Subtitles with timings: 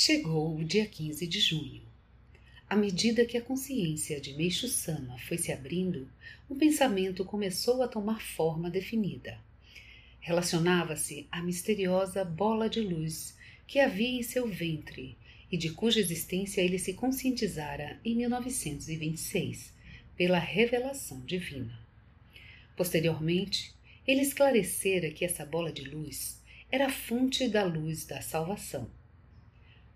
[0.00, 1.82] Chegou o dia 15 de junho.
[2.70, 6.08] À medida que a consciência de Meixo Sama foi se abrindo,
[6.48, 9.36] um pensamento começou a tomar forma definida.
[10.20, 15.16] Relacionava-se à misteriosa bola de luz que havia em seu ventre
[15.50, 19.72] e de cuja existência ele se conscientizara em 1926
[20.16, 21.76] pela revelação divina.
[22.76, 23.74] Posteriormente,
[24.06, 26.40] ele esclarecera que essa bola de luz
[26.70, 28.88] era a fonte da luz da salvação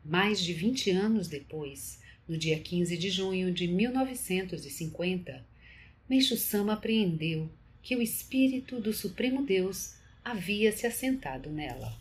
[0.05, 5.45] mais de 20 anos depois, no dia 15 de junho de 1950,
[6.09, 7.51] Meixo Sama apreendeu
[7.83, 9.95] que o espírito do Supremo Deus
[10.25, 11.97] havia se assentado nela.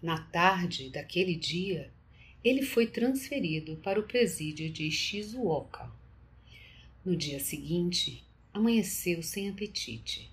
[0.00, 1.90] Na tarde daquele dia,
[2.44, 5.90] ele foi transferido para o presídio de Shizuoka.
[7.04, 10.30] No dia seguinte, amanheceu sem apetite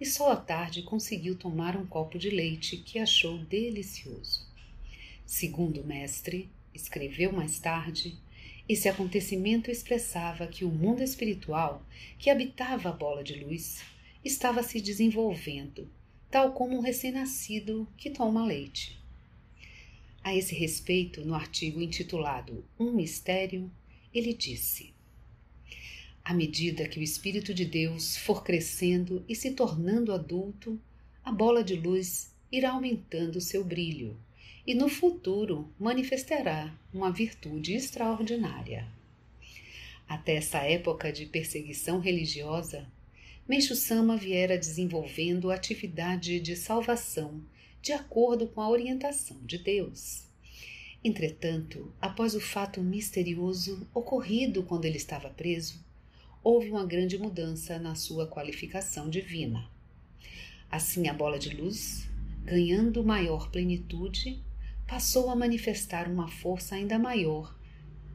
[0.00, 4.45] e só à tarde conseguiu tomar um copo de leite que achou delicioso.
[5.26, 8.16] Segundo o mestre, escreveu mais tarde,
[8.68, 11.84] esse acontecimento expressava que o mundo espiritual
[12.16, 13.82] que habitava a bola de luz
[14.24, 15.90] estava se desenvolvendo,
[16.30, 19.00] tal como um recém-nascido que toma leite.
[20.22, 23.68] A esse respeito, no artigo intitulado Um Mistério,
[24.14, 24.94] ele disse:
[26.24, 30.80] À medida que o Espírito de Deus for crescendo e se tornando adulto,
[31.24, 34.16] a bola de luz irá aumentando seu brilho
[34.66, 38.86] e no futuro manifestará uma virtude extraordinária.
[40.08, 42.86] Até essa época de perseguição religiosa,
[43.48, 47.42] Meixo Sama viera desenvolvendo atividade de salvação
[47.80, 50.26] de acordo com a orientação de Deus.
[51.04, 55.84] Entretanto, após o fato misterioso ocorrido quando ele estava preso,
[56.42, 59.70] houve uma grande mudança na sua qualificação divina.
[60.68, 62.05] Assim, a bola de luz,
[62.46, 64.40] ganhando maior plenitude,
[64.86, 67.52] passou a manifestar uma força ainda maior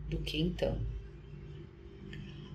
[0.08, 0.80] do que então.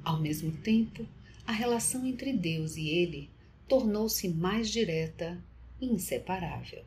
[0.03, 1.07] Ao mesmo tempo,
[1.47, 3.29] a relação entre Deus e ele
[3.69, 5.39] tornou-se mais direta
[5.79, 6.83] e inseparável.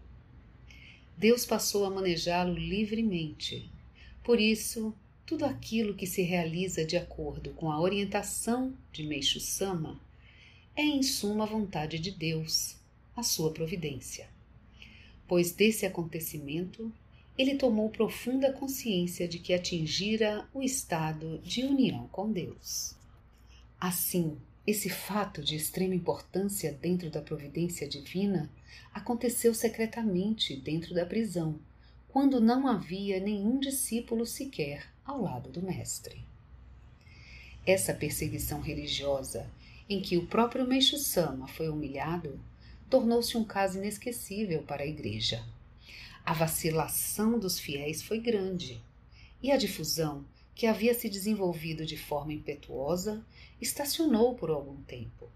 [1.16, 3.70] Deus passou a manejá-lo livremente.
[4.24, 4.92] Por isso,
[5.24, 10.00] tudo aquilo que se realiza de acordo com a orientação de Meixo Sama
[10.76, 12.76] é em suma a vontade de Deus,
[13.16, 14.39] a sua providência.
[15.30, 16.92] Pois desse acontecimento
[17.38, 22.96] ele tomou profunda consciência de que atingira o estado de união com Deus.
[23.80, 24.36] Assim,
[24.68, 28.52] esse fato de extrema importância dentro da providência divina
[28.94, 31.58] aconteceu secretamente dentro da prisão,
[32.10, 36.26] quando não havia nenhum discípulo sequer ao lado do Mestre.
[37.66, 39.48] Essa perseguição religiosa,
[39.88, 42.40] em que o próprio Meixo Sama foi humilhado,
[42.90, 45.44] tornou-se um caso inesquecível para a Igreja
[46.30, 48.80] a vacilação dos fiéis foi grande
[49.42, 50.24] e a difusão,
[50.54, 53.26] que havia se desenvolvido de forma impetuosa,
[53.60, 55.28] estacionou por algum tempo.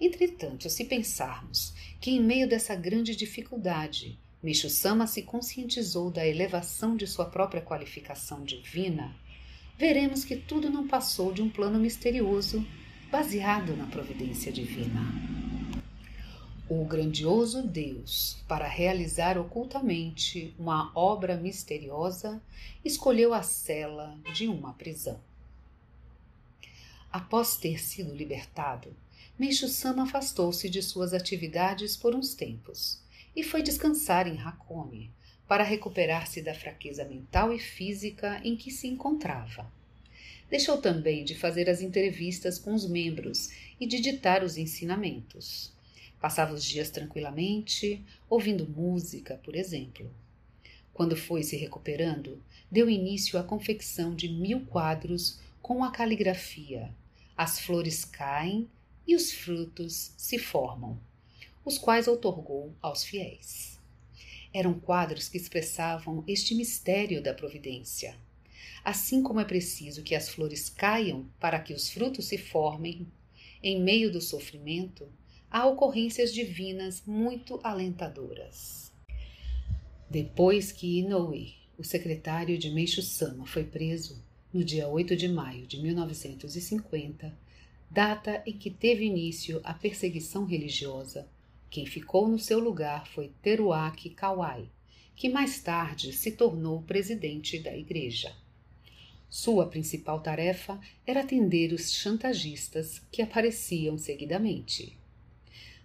[0.00, 6.96] Entretanto, se pensarmos que, em meio dessa grande dificuldade, Micho Sama se conscientizou da elevação
[6.96, 9.14] de sua própria qualificação divina,
[9.76, 12.66] veremos que tudo não passou de um plano misterioso
[13.10, 15.49] baseado na providência divina.
[16.72, 22.40] O grandioso Deus, para realizar ocultamente uma obra misteriosa,
[22.84, 25.20] escolheu a cela de uma prisão.
[27.10, 28.94] Após ter sido libertado,
[29.36, 33.02] Meixo Sama afastou-se de suas atividades por uns tempos
[33.34, 35.10] e foi descansar em Hakone
[35.48, 39.68] para recuperar-se da fraqueza mental e física em que se encontrava.
[40.48, 43.50] Deixou também de fazer as entrevistas com os membros
[43.80, 45.72] e de ditar os ensinamentos.
[46.20, 50.10] Passava os dias tranquilamente, ouvindo música, por exemplo.
[50.92, 56.94] Quando foi se recuperando, deu início à confecção de mil quadros com a caligrafia.
[57.36, 58.68] As flores caem
[59.06, 61.00] e os frutos se formam,
[61.64, 63.78] os quais outorgou aos fiéis.
[64.52, 68.14] Eram quadros que expressavam este mistério da providência.
[68.84, 73.06] Assim como é preciso que as flores caiam para que os frutos se formem,
[73.62, 75.08] em meio do sofrimento,
[75.50, 78.92] há ocorrências divinas muito alentadoras.
[80.08, 85.66] Depois que Inoue, o secretário de Meishu Sama, foi preso no dia 8 de maio
[85.66, 87.36] de 1950,
[87.90, 91.28] data em que teve início a perseguição religiosa,
[91.68, 94.68] quem ficou no seu lugar foi Teruaki Kawai,
[95.14, 98.34] que mais tarde se tornou presidente da igreja.
[99.28, 104.99] Sua principal tarefa era atender os chantagistas que apareciam seguidamente.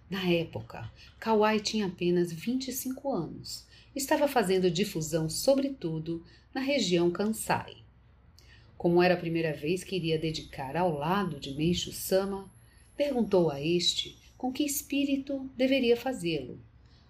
[0.08, 3.66] Na época, Kawai tinha apenas 25 anos.
[3.94, 6.24] Estava fazendo difusão, sobretudo,
[6.54, 7.78] na região Kansai.
[8.78, 12.48] Como era a primeira vez que iria dedicar ao lado de Meishu Sama,
[12.96, 16.60] perguntou a este com que espírito deveria fazê-lo,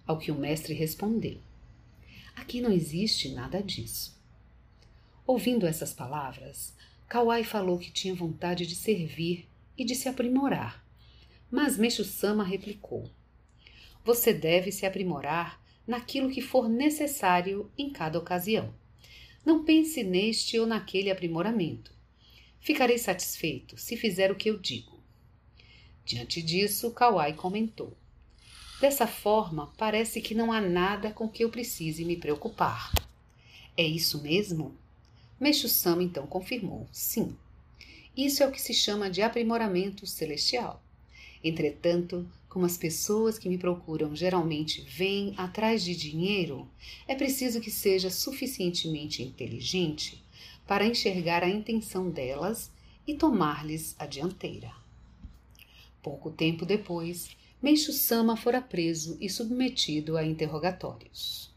[0.05, 1.37] ao que o mestre respondeu:
[2.35, 4.17] Aqui não existe nada disso.
[5.25, 6.73] Ouvindo essas palavras,
[7.07, 9.47] Kawai falou que tinha vontade de servir
[9.77, 10.86] e de se aprimorar.
[11.49, 13.09] Mas Meixo Sama replicou:
[14.03, 18.73] Você deve se aprimorar naquilo que for necessário em cada ocasião.
[19.45, 21.95] Não pense neste ou naquele aprimoramento.
[22.59, 25.01] Ficarei satisfeito se fizer o que eu digo.
[26.03, 27.95] Diante disso, Kawai comentou:
[28.81, 32.91] Dessa forma, parece que não há nada com que eu precise me preocupar.
[33.77, 34.75] É isso mesmo?
[35.39, 37.35] Meixo Sama então confirmou: sim.
[38.15, 40.83] Isso é o que se chama de aprimoramento celestial.
[41.43, 46.67] Entretanto, como as pessoas que me procuram geralmente vêm atrás de dinheiro,
[47.07, 50.23] é preciso que seja suficientemente inteligente
[50.65, 52.71] para enxergar a intenção delas
[53.07, 54.71] e tomar-lhes a dianteira.
[56.01, 57.29] Pouco tempo depois,
[57.61, 61.51] Meixo Sama fora preso e submetido a interrogatórios.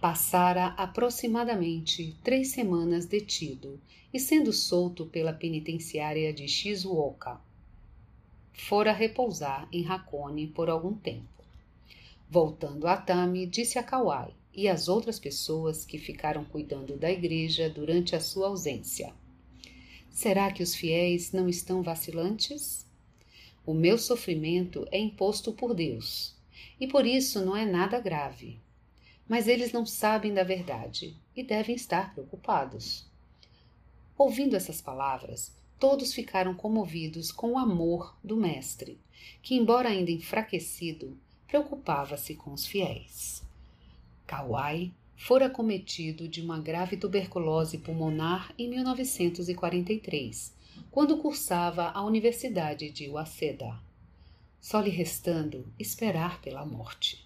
[0.00, 3.80] Passara aproximadamente três semanas detido
[4.12, 7.40] e sendo solto pela penitenciária de Shizuoka.
[8.54, 11.44] Fora repousar em Hakone por algum tempo.
[12.30, 17.68] Voltando a Tami, disse a Kawai e às outras pessoas que ficaram cuidando da igreja
[17.68, 19.12] durante a sua ausência:
[20.08, 22.86] Será que os fiéis não estão vacilantes?
[23.66, 26.34] O meu sofrimento é imposto por Deus,
[26.80, 28.58] e por isso não é nada grave
[29.28, 33.06] mas eles não sabem da verdade e devem estar preocupados.
[34.16, 35.52] Ouvindo essas palavras,
[35.84, 38.98] todos ficaram comovidos com o amor do Mestre,
[39.42, 41.14] que, embora ainda enfraquecido,
[41.46, 43.42] preocupava-se com os fiéis.
[44.26, 50.54] Kawai fora cometido de uma grave tuberculose pulmonar em 1943,
[50.90, 53.78] quando cursava a Universidade de Waseda,
[54.58, 57.22] só lhe restando esperar pela morte.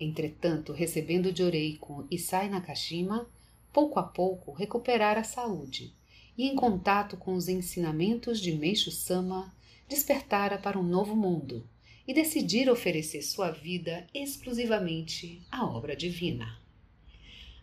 [0.00, 3.24] Entretanto, recebendo de Oreiko Isai Nakashima,
[3.72, 5.96] pouco a pouco recuperara a saúde
[6.38, 9.52] e, em contato com os ensinamentos de Meishu Sama,
[9.88, 11.68] despertara para um novo mundo
[12.06, 16.56] e decidira oferecer sua vida exclusivamente à obra divina.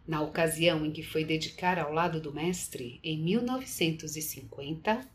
[0.05, 5.09] Na ocasião em que foi dedicar ao lado do Mestre, em 1950,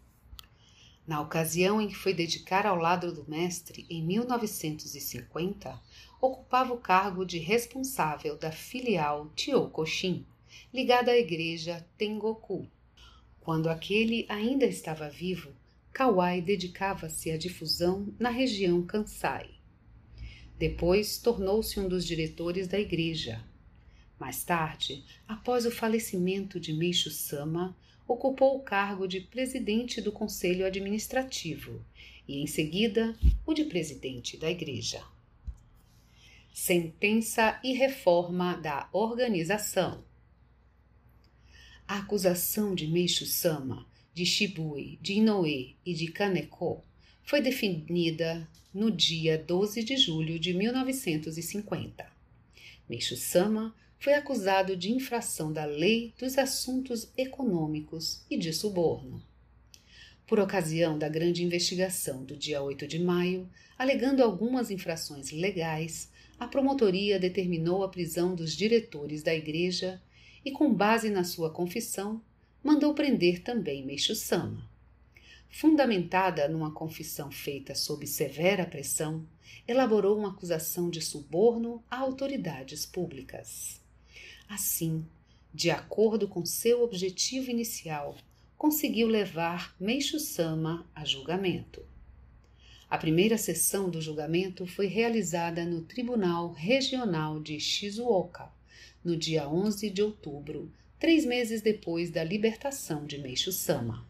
[1.06, 5.80] na ocasião em que foi dedicar ao lado do Mestre, em 1950,
[6.20, 10.24] ocupava o cargo de responsável da filial Tiokoshin,
[10.72, 12.66] ligada à igreja Tengoku.
[13.40, 15.50] Quando aquele ainda estava vivo,
[15.92, 19.50] Kawai dedicava-se à difusão na região Kansai.
[20.58, 23.42] Depois tornou-se um dos diretores da igreja.
[24.18, 27.74] Mais tarde, após o falecimento de Meishu Sama,
[28.06, 31.82] ocupou o cargo de presidente do conselho administrativo
[32.28, 33.16] e, em seguida,
[33.46, 35.02] o de presidente da igreja.
[36.52, 40.04] Sentença e reforma da organização.
[41.90, 46.84] A acusação de Meishu Sama, de Shibui, de Inoue e de Kaneko
[47.24, 52.06] foi definida no dia 12 de julho de 1950.
[52.88, 59.20] Meishu Sama foi acusado de infração da lei dos assuntos econômicos e de suborno.
[60.28, 66.46] Por ocasião da grande investigação do dia 8 de maio, alegando algumas infrações legais, a
[66.46, 70.00] promotoria determinou a prisão dos diretores da igreja
[70.44, 72.20] e, com base na sua confissão,
[72.62, 74.68] mandou prender também Meixo Sama.
[75.48, 79.26] Fundamentada numa confissão feita sob severa pressão,
[79.66, 83.80] elaborou uma acusação de suborno a autoridades públicas.
[84.48, 85.04] Assim,
[85.52, 88.16] de acordo com seu objetivo inicial,
[88.56, 91.82] conseguiu levar Meixo Sama a julgamento.
[92.88, 98.50] A primeira sessão do julgamento foi realizada no Tribunal Regional de Shizuoka,
[99.04, 104.06] no dia 11 de outubro, três meses depois da libertação de Meixo Sama.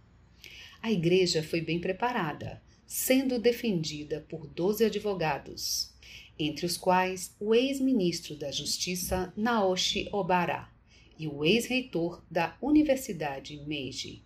[0.83, 5.91] A igreja foi bem preparada, sendo defendida por doze advogados.
[6.39, 10.69] entre os quais o ex-ministro da Justiça Naoshi Obara
[11.19, 14.23] e o ex-reitor da Universidade Meiji.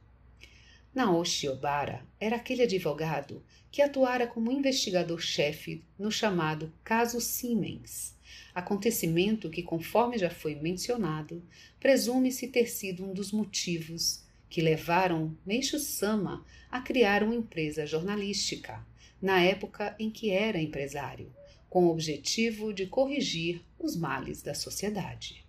[0.95, 8.14] Naoshi Obara era aquele advogado que atuara como investigador-chefe no chamado Caso Siemens,
[8.55, 11.43] acontecimento que, conforme já foi mencionado,
[11.81, 18.87] presume-se ter sido um dos motivos que levaram Meishu Sama a criar uma empresa jornalística,
[19.21, 21.35] na época em que era empresário,
[21.69, 25.45] com o objetivo de corrigir os males da sociedade.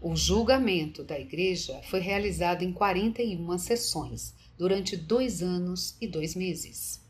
[0.00, 7.00] O julgamento da igreja foi realizado em 41 sessões, durante dois anos e dois meses.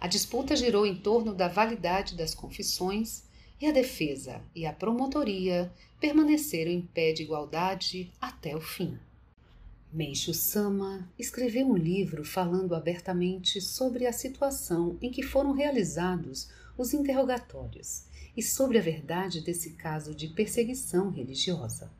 [0.00, 3.25] A disputa girou em torno da validade das confissões
[3.60, 8.98] e a defesa e a promotoria permaneceram em pé de igualdade até o fim.
[9.92, 16.92] Meishu Sama escreveu um livro falando abertamente sobre a situação em que foram realizados os
[16.92, 18.04] interrogatórios
[18.36, 21.90] e sobre a verdade desse caso de perseguição religiosa.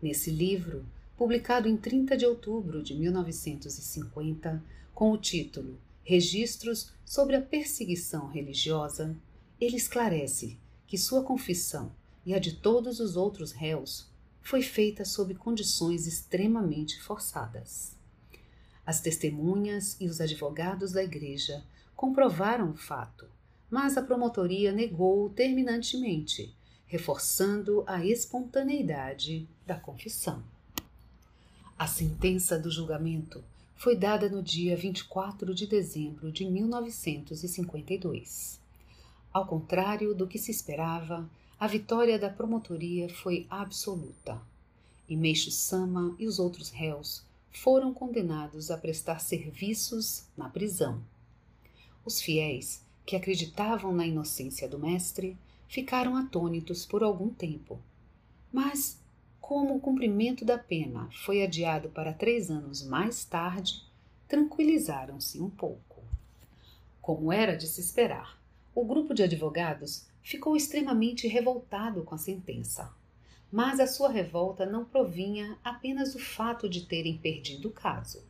[0.00, 0.86] Nesse livro,
[1.16, 4.62] publicado em 30 de outubro de 1950,
[4.94, 9.16] com o título Registros sobre a Perseguição Religiosa,
[9.60, 10.56] ele esclarece
[10.94, 11.90] que sua confissão
[12.24, 14.06] e a de todos os outros réus
[14.40, 17.96] foi feita sob condições extremamente forçadas.
[18.86, 21.64] As testemunhas e os advogados da igreja
[21.96, 23.26] comprovaram o fato,
[23.68, 26.54] mas a promotoria negou terminantemente
[26.86, 30.44] reforçando a espontaneidade da confissão.
[31.76, 33.42] A sentença do julgamento
[33.74, 38.62] foi dada no dia 24 de dezembro de 1952.
[39.34, 44.40] Ao contrário do que se esperava, a vitória da promotoria foi absoluta.
[45.08, 51.02] E Meixo Sama e os outros réus foram condenados a prestar serviços na prisão.
[52.04, 55.36] Os fiéis, que acreditavam na inocência do mestre,
[55.66, 57.80] ficaram atônitos por algum tempo.
[58.52, 59.00] Mas,
[59.40, 63.82] como o cumprimento da pena foi adiado para três anos mais tarde,
[64.28, 66.04] tranquilizaram-se um pouco.
[67.02, 68.43] Como era de se esperar,
[68.74, 72.92] o grupo de advogados ficou extremamente revoltado com a sentença.
[73.52, 78.24] Mas a sua revolta não provinha apenas do fato de terem perdido o caso.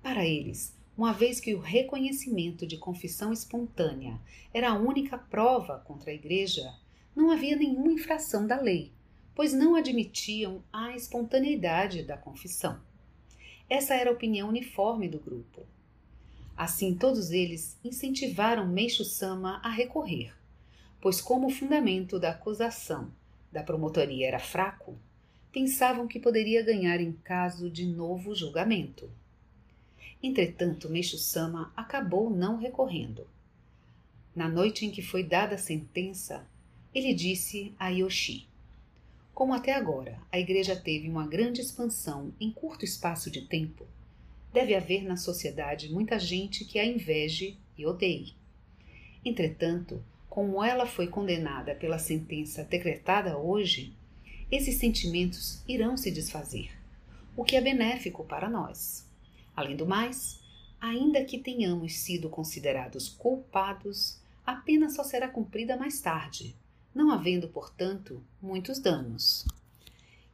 [0.00, 4.20] Para eles, uma vez que o reconhecimento de confissão espontânea
[4.52, 6.72] era a única prova contra a Igreja,
[7.16, 8.92] não havia nenhuma infração da lei,
[9.34, 12.80] pois não admitiam a espontaneidade da confissão.
[13.68, 15.66] Essa era a opinião uniforme do grupo.
[16.56, 20.32] Assim, todos eles incentivaram Meixo Sama a recorrer,
[21.00, 23.10] pois, como o fundamento da acusação
[23.50, 24.96] da promotoria era fraco,
[25.52, 29.10] pensavam que poderia ganhar em caso de novo julgamento.
[30.22, 33.26] Entretanto, Meixo Sama acabou não recorrendo.
[34.34, 36.46] Na noite em que foi dada a sentença,
[36.94, 38.48] ele disse a Yoshi:
[39.32, 43.86] Como até agora a igreja teve uma grande expansão em curto espaço de tempo,
[44.54, 48.34] deve haver na sociedade muita gente que a inveje e odeie.
[49.24, 53.92] Entretanto, como ela foi condenada pela sentença decretada hoje,
[54.48, 56.70] esses sentimentos irão se desfazer,
[57.36, 59.04] o que é benéfico para nós.
[59.56, 60.40] Além do mais,
[60.80, 66.54] ainda que tenhamos sido considerados culpados, a pena só será cumprida mais tarde,
[66.94, 69.44] não havendo, portanto, muitos danos.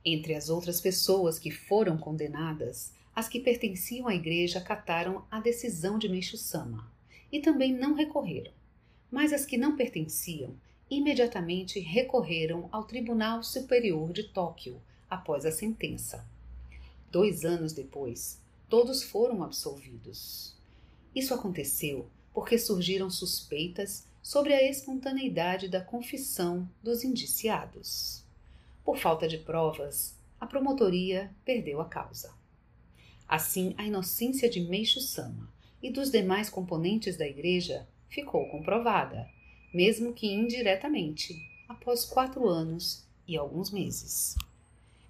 [0.04, 5.98] Entre as outras pessoas que foram condenadas, as que pertenciam à igreja acataram a decisão
[5.98, 6.90] de Meishu Sama
[7.30, 8.52] e também não recorreram,
[9.10, 10.54] mas as que não pertenciam
[10.90, 16.26] imediatamente recorreram ao Tribunal Superior de Tóquio após a sentença.
[17.10, 20.54] Dois anos depois, todos foram absolvidos.
[21.14, 28.24] Isso aconteceu porque surgiram suspeitas sobre a espontaneidade da confissão dos indiciados.
[28.84, 32.32] Por falta de provas, a promotoria perdeu a causa.
[33.30, 35.48] Assim, a inocência de Meixo Sama
[35.80, 39.30] e dos demais componentes da igreja ficou comprovada,
[39.72, 44.34] mesmo que indiretamente, após quatro anos e alguns meses.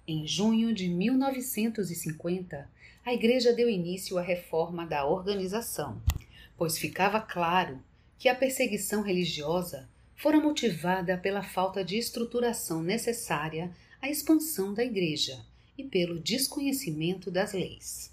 [0.07, 2.69] Em junho de 1950,
[3.03, 5.99] a Igreja deu início à reforma da organização,
[6.55, 7.81] pois ficava claro
[8.19, 15.43] que a perseguição religiosa fora motivada pela falta de estruturação necessária à expansão da Igreja
[15.75, 18.10] e pelo desconhecimento das leis.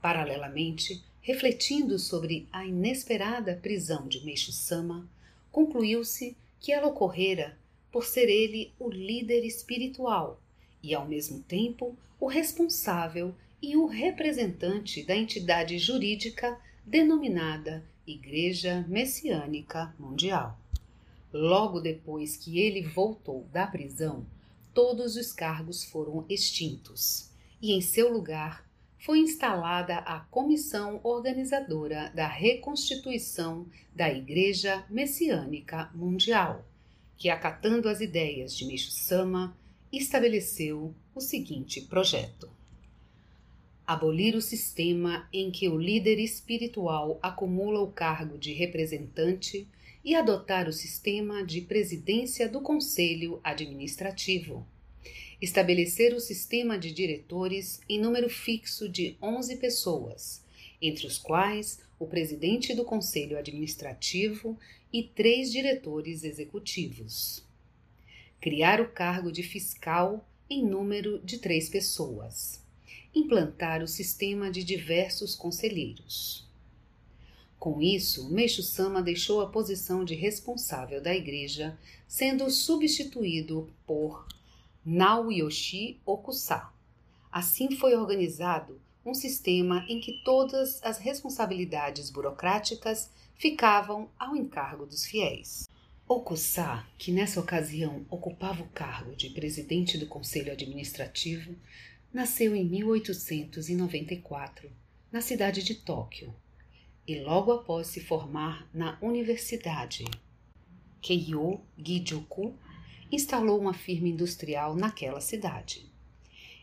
[0.00, 5.06] Paralelamente, refletindo sobre a inesperada prisão de Meixo Sama,
[5.52, 7.58] concluiu-se que ela ocorrera
[7.92, 10.40] por ser ele o líder espiritual
[10.82, 19.94] e, ao mesmo tempo, o responsável e o representante da entidade jurídica denominada Igreja Messiânica
[19.98, 20.58] Mundial.
[21.32, 24.24] Logo depois que ele voltou da prisão,
[24.72, 27.30] todos os cargos foram extintos
[27.60, 28.68] e, em seu lugar,
[29.00, 36.66] foi instalada a Comissão Organizadora da Reconstituição da Igreja Messiânica Mundial,
[37.16, 39.56] que, acatando as ideias de Meixo Sama,
[39.90, 42.50] estabeleceu o seguinte projeto:
[43.86, 49.66] abolir o sistema em que o líder espiritual acumula o cargo de representante
[50.04, 54.66] e adotar o sistema de presidência do Conselho Administrativo
[55.40, 60.42] estabelecer o sistema de diretores em número fixo de 11 pessoas,
[60.80, 64.58] entre os quais o presidente do conselho administrativo
[64.92, 67.42] e três diretores executivos.
[68.40, 72.60] Criar o cargo de fiscal em número de três pessoas.
[73.14, 76.48] Implantar o sistema de diversos conselheiros.
[77.58, 81.78] Com isso, Meixo Sama deixou a posição de responsável da igreja,
[82.08, 84.26] sendo substituído por
[84.84, 86.68] Naoyoshi Okusa.
[87.30, 95.04] Assim foi organizado um sistema em que todas as responsabilidades burocráticas ficavam ao encargo dos
[95.04, 95.68] fiéis.
[96.08, 101.54] Okusa, que nessa ocasião ocupava o cargo de presidente do Conselho Administrativo,
[102.12, 104.72] nasceu em 1894,
[105.12, 106.34] na cidade de Tóquio,
[107.06, 110.04] e logo após se formar na Universidade
[111.00, 112.58] Keio Gijuku
[113.10, 115.84] instalou uma firma industrial naquela cidade.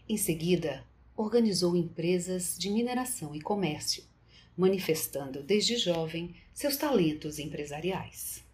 [0.08, 0.86] Em seguida,
[1.16, 4.04] organizou empresas de mineração e comércio,
[4.56, 8.46] manifestando desde jovem seus talentos empresariais.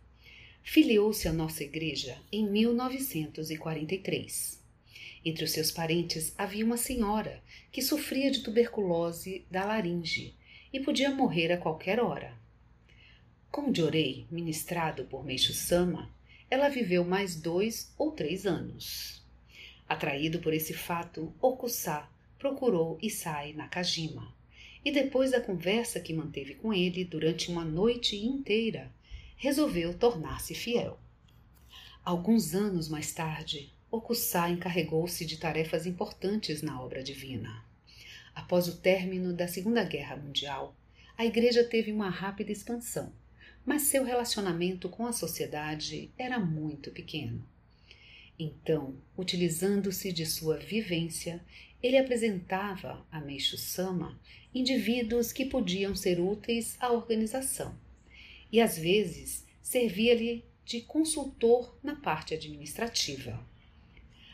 [0.63, 4.63] Filiou-se à nossa igreja em 1943.
[5.25, 10.33] Entre os seus parentes havia uma senhora que sofria de tuberculose da laringe
[10.71, 12.33] e podia morrer a qualquer hora.
[13.51, 16.12] Com Jorei, ministrado por Meixo Sama,
[16.53, 19.23] ela viveu mais dois ou três anos.
[19.89, 22.07] Atraído por esse fato, Okusa
[22.37, 24.31] procurou Isai Nakajima.
[24.85, 28.91] E depois da conversa que manteve com ele durante uma noite inteira,
[29.35, 30.99] resolveu tornar-se fiel.
[32.05, 37.65] Alguns anos mais tarde, Okusa encarregou-se de tarefas importantes na obra divina.
[38.35, 40.75] Após o término da Segunda Guerra Mundial,
[41.17, 43.11] a igreja teve uma rápida expansão
[43.65, 47.43] mas seu relacionamento com a sociedade era muito pequeno.
[48.37, 51.41] Então, utilizando-se de sua vivência,
[51.81, 54.19] ele apresentava a Meixo Sama
[54.53, 57.75] indivíduos que podiam ser úteis à organização
[58.51, 63.39] e às vezes servia-lhe de consultor na parte administrativa.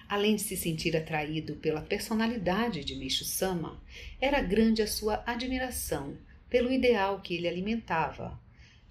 [0.08, 3.82] Além de se sentir atraído pela personalidade de Meixo Sama,
[4.20, 6.18] era grande a sua admiração
[6.50, 8.40] pelo ideal que ele alimentava,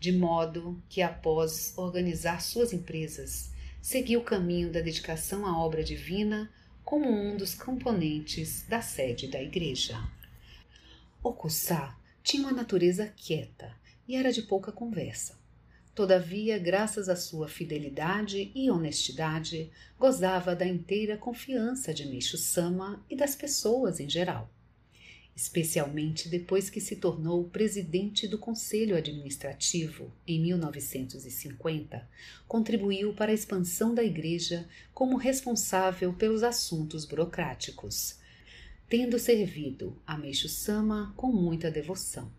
[0.01, 6.51] de modo que, após organizar suas empresas, seguiu o caminho da dedicação à obra divina
[6.85, 9.99] como um dos componentes da sede da igreja.
[11.23, 13.75] Okusa tinha uma natureza quieta
[14.07, 15.37] e era de pouca conversa.
[15.95, 23.17] Todavia, graças à sua fidelidade e honestidade, gozava da inteira confiança de Meishu Sama e
[23.17, 24.49] das pessoas em geral
[25.39, 32.11] especialmente depois que se tornou presidente do Conselho Administrativo em 1950,
[32.49, 38.17] contribuiu para a expansão da Igreja como responsável pelos assuntos burocráticos,
[38.89, 42.33] tendo servido a Meixo Sama com muita devoção.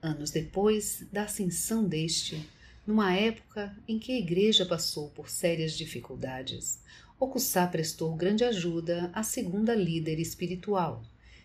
[0.00, 2.48] Anos depois da ascensão deste,
[2.86, 6.78] numa época em que a Igreja passou por sérias dificuldades,
[7.18, 11.04] Okusá prestou grande ajuda à segunda líder espiritual,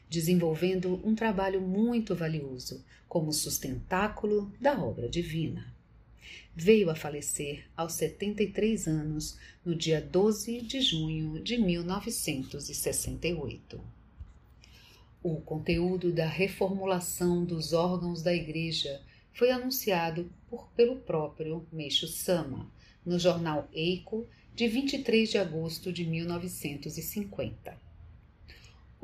[0.10, 5.74] desenvolvendo um trabalho muito valioso como sustentáculo da obra divina.
[6.56, 13.80] Veio a falecer aos 73 anos no dia 12 de junho de 1968.
[15.22, 19.02] O conteúdo da reformulação dos órgãos da Igreja
[19.34, 22.72] foi anunciado por, pelo próprio Meixo Sama
[23.06, 27.85] no jornal Eiko de 23 de agosto de 1950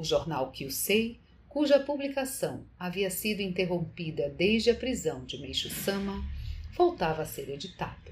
[0.02, 6.28] o jornal Kyusei, cuja publicação havia sido interrompida desde a prisão de Meishu Sama,
[6.76, 8.12] voltava a ser editado.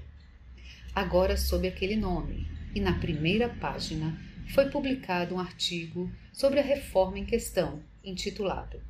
[0.94, 4.16] Agora sob aquele nome, e na primeira página
[4.54, 8.80] foi publicado um artigo sobre a reforma em questão, intitulado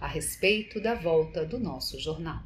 [0.00, 2.42] A respeito da volta do nosso jornal.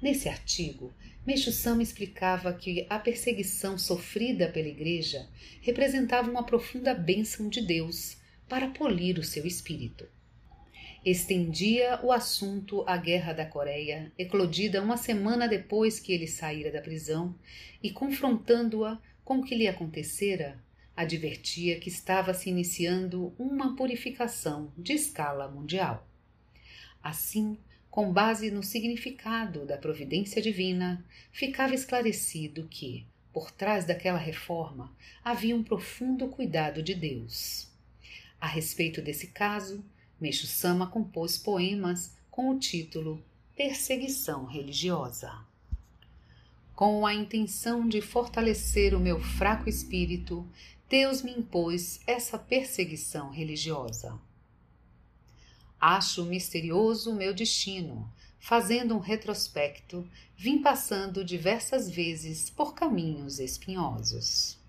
[0.00, 0.92] Nesse artigo,
[1.26, 5.28] Meixo Sama explicava que a perseguição sofrida pela Igreja
[5.60, 8.21] representava uma profunda bênção de Deus
[8.52, 10.06] para polir o seu espírito.
[11.02, 16.82] Estendia o assunto à Guerra da Coreia, eclodida uma semana depois que ele saíra da
[16.82, 17.34] prisão,
[17.82, 20.62] e confrontando-a com o que lhe acontecera,
[20.94, 26.06] advertia que estava se iniciando uma purificação de escala mundial.
[27.02, 27.56] Assim,
[27.88, 35.56] com base no significado da providência divina, ficava esclarecido que, por trás daquela reforma, havia
[35.56, 37.71] um profundo cuidado de Deus.
[38.42, 39.84] A respeito desse caso,
[40.20, 43.24] Meixo Sama compôs poemas com o título
[43.54, 45.32] Perseguição Religiosa.
[46.74, 50.44] Com a intenção de fortalecer o meu fraco espírito,
[50.90, 54.18] Deus me impôs essa perseguição religiosa.
[55.80, 58.12] Acho misterioso o meu destino.
[58.40, 60.04] Fazendo um retrospecto,
[60.36, 64.60] vim passando diversas vezes por caminhos espinhosos.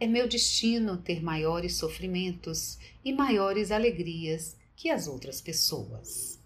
[0.00, 6.37] É meu destino ter maiores sofrimentos e maiores alegrias que as outras pessoas.